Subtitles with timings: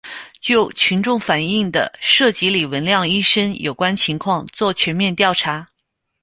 [0.39, 5.69] 就群众反映的涉及李文亮医生有关情况作全面调查